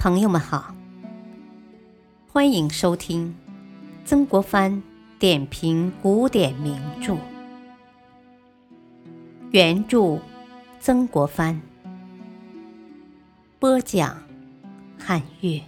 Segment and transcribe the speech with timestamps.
[0.00, 0.74] 朋友们好，
[2.26, 3.36] 欢迎收听
[4.06, 4.82] 曾国藩
[5.18, 7.18] 点评古典名著，
[9.50, 10.18] 原著
[10.80, 11.60] 曾国藩，
[13.58, 14.26] 播讲
[14.98, 15.62] 汉乐，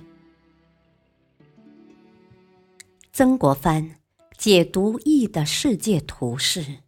[3.12, 3.96] 曾国藩
[4.38, 6.78] 解读易的世界图示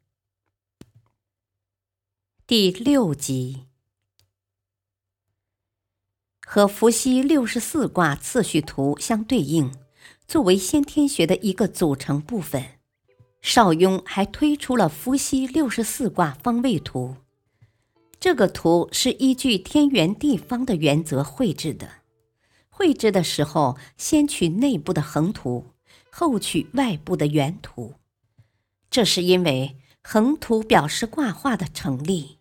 [2.47, 3.67] 第六集。
[6.47, 9.73] 和伏羲六十四卦次序图相对应，
[10.29, 12.65] 作为先天学的一个组成部分，
[13.41, 17.17] 邵雍还推出了伏羲六十四卦方位图。
[18.21, 21.89] 这个图是依据天圆地方的原则绘制的。
[22.71, 25.67] 绘制的时候，先取内部的横图，
[26.11, 27.95] 后取外部的圆图。
[28.91, 32.39] 这是因为横图表示卦画的成立，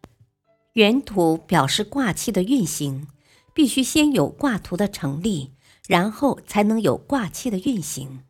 [0.73, 3.07] 圆图表示卦气的运行。
[3.53, 5.53] 必须先有卦图的成立，
[5.87, 8.23] 然后才能有卦气的运行。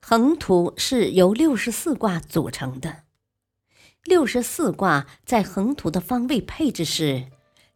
[0.00, 3.04] 横图是由六十四卦组成的，
[4.04, 7.28] 六十四卦在横图的方位配置是：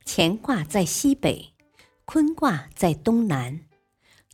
[0.04, 1.54] 乾卦在西北，
[2.04, 3.60] 坤卦在东南。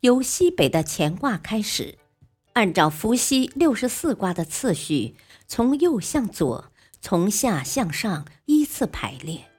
[0.01, 1.99] 由西北的乾卦开始，
[2.55, 5.15] 按照伏羲六十四卦的次序，
[5.47, 9.52] 从右向左，从下向上依次排列。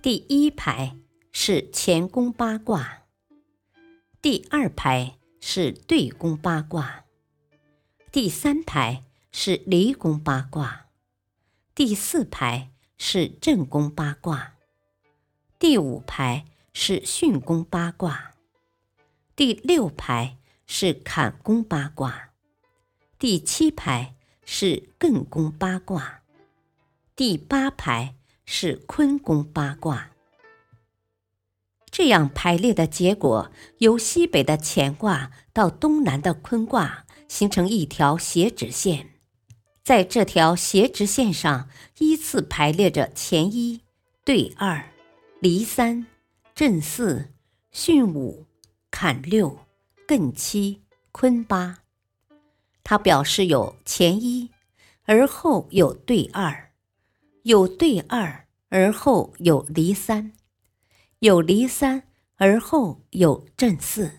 [0.00, 0.96] 第一排
[1.32, 3.02] 是乾宫八卦，
[4.22, 7.04] 第二排是兑宫八卦，
[8.12, 10.86] 第三排是离宫八卦，
[11.74, 14.54] 第四排是震宫八卦，
[15.58, 18.34] 第五排是巽宫八卦，
[19.34, 22.30] 第六排是坎宫八卦，
[23.18, 26.22] 第七排是艮宫八卦，
[27.16, 28.17] 第八排。
[28.50, 30.12] 是坤宫八卦，
[31.90, 39.10] 这样排列的结果，由西北的乾卦到东南的坤卦形成一条斜直线，
[39.84, 43.82] 在这条斜直线上依次排列着乾一、
[44.24, 44.92] 兑二、
[45.40, 46.06] 离三、
[46.54, 47.28] 震四、
[47.70, 48.46] 巽五、
[48.90, 49.58] 坎六、
[50.06, 50.80] 艮七、
[51.12, 51.80] 坤八。
[52.82, 54.48] 它表示有乾一，
[55.04, 56.67] 而后有兑二。
[57.48, 60.32] 有对二，而后有离三；
[61.20, 62.02] 有离三，
[62.36, 64.10] 而后有震四；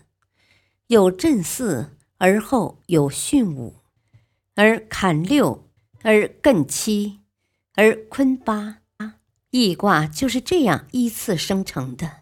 [0.88, 3.84] 有震四，而后有巽五；
[4.56, 5.70] 而坎六，
[6.02, 7.20] 而艮七，
[7.76, 8.78] 而坤八。
[9.52, 12.22] 易卦就是这样依次生成的。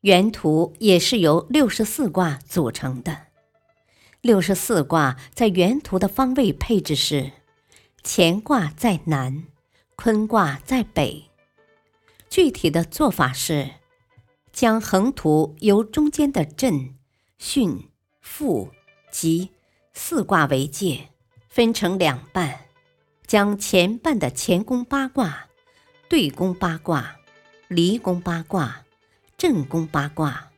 [0.00, 3.26] 原图也是由六十四卦组成的。
[4.22, 7.32] 六十四卦在原图的方位配置是：
[8.02, 9.44] 乾卦在南。
[9.96, 11.24] 坤卦在北，
[12.28, 13.70] 具体的做法是，
[14.52, 16.94] 将横图由中间的震、
[17.40, 17.86] 巽、
[18.20, 18.70] 复、
[19.10, 19.50] 吉
[19.94, 21.08] 四卦为界，
[21.48, 22.66] 分成两半，
[23.26, 25.48] 将前半的乾宫八卦、
[26.08, 27.16] 兑宫八卦、
[27.66, 28.84] 离宫八卦、
[29.38, 30.52] 震宫八卦，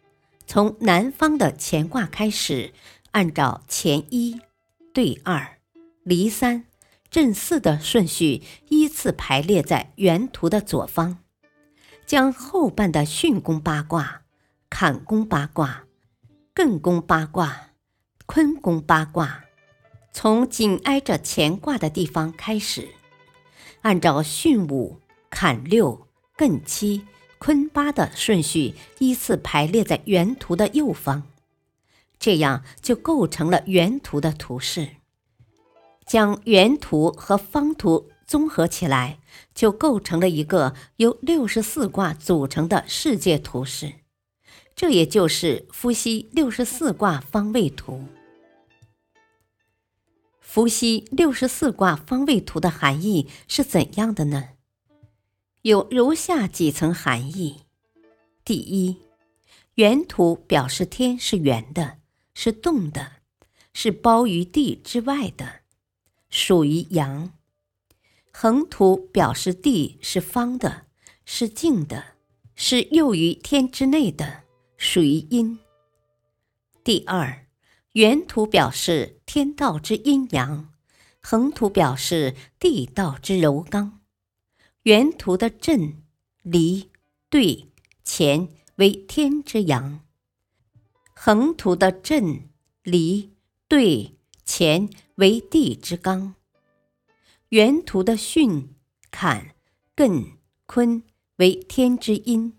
[0.47, 2.75] 从南方的乾卦开始，
[3.13, 4.39] 按照乾一、
[4.93, 5.59] 兑二、
[6.03, 6.65] 离三。
[7.11, 11.19] 震四的顺序依次排列在原图的左方，
[12.05, 14.23] 将后半的巽宫八卦、
[14.69, 15.85] 坎宫八卦、
[16.55, 17.71] 艮宫八卦、
[18.27, 19.45] 坤宫八卦，
[20.13, 22.89] 从紧挨着乾卦的地方开始，
[23.81, 27.07] 按照巽五、坎六、艮七、
[27.39, 31.23] 坤八的顺序依次排列在原图的右方，
[32.19, 34.98] 这样就构成了原图的图示。
[36.09, 39.21] 将圆图和方图综合起来，
[39.55, 43.93] 就构成了一个由六十四卦组成的世界图式。
[44.75, 48.05] 这也就是伏羲六十四卦方位图。
[50.41, 54.51] 伏羲六十四卦方位图的含义是怎样的呢？
[55.63, 57.65] 有如下几层含义：
[58.45, 58.97] 第一，
[59.75, 61.99] 圆图表示天是圆的，
[62.33, 63.13] 是动的，
[63.75, 65.61] 是包于地之外的。
[66.29, 67.33] 属于阳，
[68.33, 70.87] 横图表示地是方的，
[71.25, 72.17] 是静的，
[72.55, 74.45] 是囿于天之内的，
[74.77, 75.59] 属于阴。
[76.85, 77.47] 第二，
[77.93, 80.73] 圆图表示天道之阴阳，
[81.21, 84.01] 横图表示地道之柔刚。
[84.83, 86.03] 圆图的震、
[86.43, 86.91] 离、
[87.29, 87.73] 兑、
[88.05, 90.01] 乾为天之阳，
[91.15, 92.49] 横图的震、
[92.83, 93.35] 离、
[93.67, 94.18] 兑。
[94.51, 96.35] 乾为地之刚，
[97.51, 98.69] 原图的巽、
[99.11, 99.55] 坎、
[99.95, 101.03] 艮、坤
[101.37, 102.55] 为天之阴，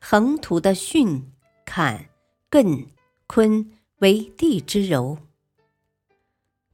[0.00, 1.22] 横图的巽、
[1.64, 2.10] 坎、
[2.50, 2.88] 艮、
[3.28, 3.70] 坤
[4.00, 5.18] 为地之柔，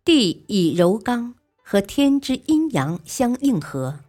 [0.02, 4.00] 地以柔刚和天之阴阳相应合，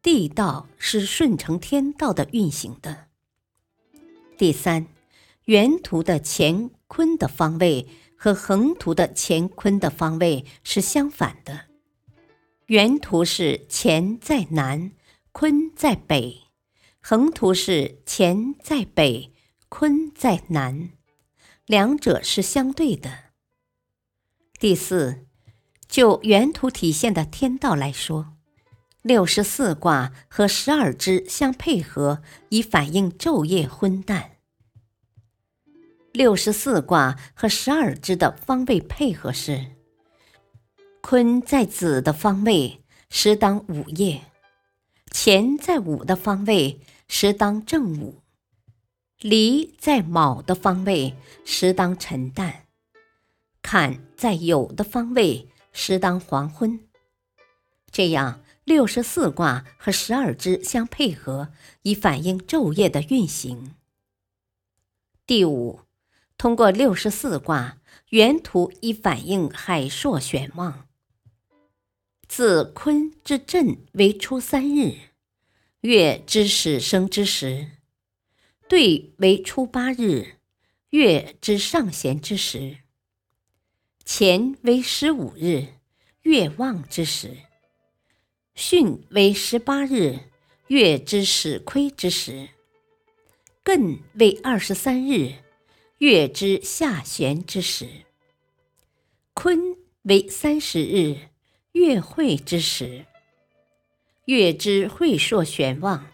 [0.00, 3.08] 地道是顺承天道的运行的。
[4.38, 4.86] 第三，
[5.46, 11.66] 原图的乾坤的方位和横图的乾坤的方位是相反的，
[12.66, 14.92] 原图是乾在南，
[15.32, 16.42] 坤在北。
[17.00, 19.32] 横图是乾在北，
[19.68, 20.90] 坤在南，
[21.66, 23.26] 两者是相对的。
[24.58, 25.26] 第四，
[25.86, 28.34] 就原图体现的天道来说，
[29.02, 34.35] 六十四卦和十二支相配合，以反映昼夜昏淡。
[36.16, 39.66] 六十四卦和十二支的方位配合是：
[41.02, 42.80] 坤在子的方位，
[43.10, 44.22] 时当午夜；
[45.10, 46.80] 乾在午的方位。
[47.06, 48.22] 时当正午，
[49.20, 51.14] 离在卯的方位，
[51.44, 52.62] 时当晨旦；
[53.60, 56.80] 坎在酉的方位，时当黄昏。
[57.92, 61.52] 这样，六十四卦和十二支相配合，
[61.82, 63.74] 以反映昼夜的运行。
[65.26, 65.80] 第五，
[66.38, 67.78] 通过六十四卦
[68.10, 70.86] 原图，以反映海朔玄望。
[72.28, 74.94] 自坤之震为初三日。
[75.80, 77.70] 月之始生之时，
[78.68, 80.34] 兑为初八日；
[80.90, 82.78] 月之上弦之时，
[84.04, 85.74] 乾为十五日；
[86.22, 87.36] 月旺之时，
[88.56, 90.18] 巽为十八日；
[90.66, 92.48] 月之始亏之时，
[93.64, 95.34] 艮为二十三日；
[95.98, 97.88] 月之下弦之时，
[99.32, 101.16] 坤为三十日；
[101.72, 103.06] 月会之时。
[104.26, 106.06] 月之会朔玄望，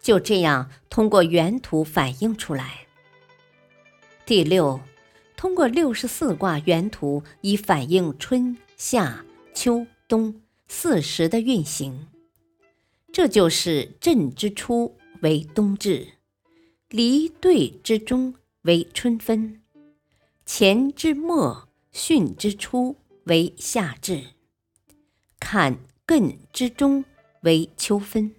[0.00, 2.86] 就这样通过原图反映出来。
[4.24, 4.80] 第六，
[5.36, 12.08] 通过六十四卦原图以反映春夏秋冬四时的运行。
[13.12, 16.06] 这就是震之初为冬至，
[16.88, 18.34] 离兑之中
[18.66, 19.62] 为春分，
[20.44, 24.34] 乾之末巽之初为夏至，
[25.40, 27.04] 坎艮之中。
[27.42, 28.34] 为秋分，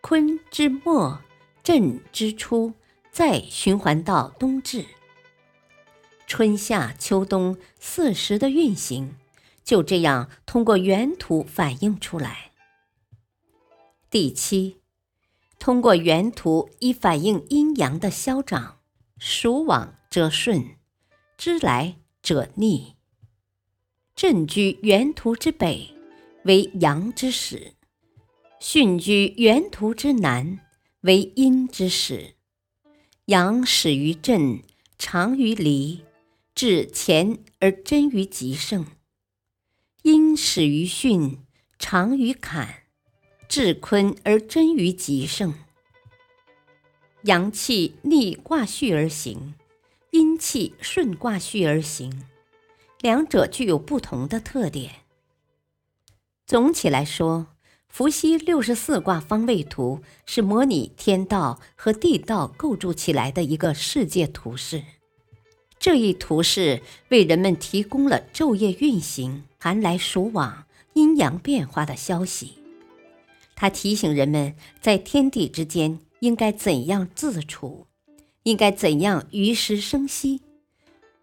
[0.00, 1.20] 坤之末，
[1.62, 2.72] 震之初，
[3.10, 4.86] 再循环到冬至。
[6.26, 9.14] 春夏秋冬四时的运行，
[9.62, 12.52] 就这样通过原图反映出来。
[14.08, 14.80] 第七，
[15.58, 18.77] 通过原图以反映阴阳的消长，
[19.18, 20.76] 属往则顺，
[21.36, 22.94] 知来者逆。
[24.14, 25.94] 震居原图之北，
[26.44, 27.74] 为阳之始。
[28.60, 30.60] 巽居原图之南，
[31.02, 32.34] 为阴之始。
[33.26, 34.62] 阳始于震，
[34.98, 36.04] 长于离，
[36.54, 38.84] 至乾而臻于极盛；
[40.02, 41.38] 阴始于巽，
[41.78, 42.82] 长于坎，
[43.48, 45.54] 至坤而臻于极盛。
[47.22, 49.54] 阳气逆卦序而行，
[50.10, 52.24] 阴气顺卦序而行，
[53.00, 54.92] 两者具有不同的特点。
[56.46, 57.48] 总体来说。
[57.88, 64.84] 伏羲六十四卦方位图是模拟天道和地道构筑起来的一个世界图示。
[65.80, 72.58] 这一图示为人们提供了昼夜运行、寒来暑往、阴阳变化的消息。
[73.56, 77.86] 它提醒人们在天地之间应该怎样自处，
[78.42, 80.42] 应该怎样于时生息。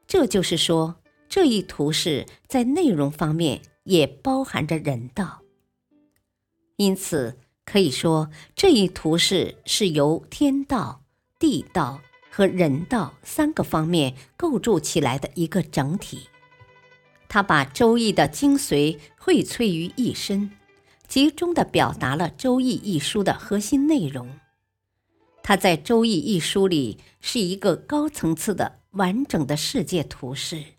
[0.07, 0.95] 这就是说，
[1.27, 5.41] 这一图示在内容方面也包含着人道。
[6.77, 11.01] 因此，可以说这一图示是由天道、
[11.39, 16.27] 地道和人道三个方面构筑起来的一个整体。
[17.27, 20.51] 它把《周易》的精髓荟萃于一身，
[21.07, 24.29] 集中地表达了《周易》一书的核心内容。
[25.47, 30.73] 他在《周易》一书里是一个高层次的、完整的世界图式。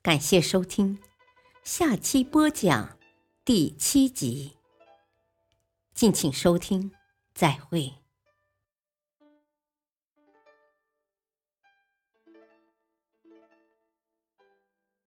[0.00, 1.00] 感谢收听。
[1.64, 2.96] 下期播讲
[3.44, 4.56] 第七集，
[5.92, 6.92] 敬请收听，
[7.34, 8.03] 再会。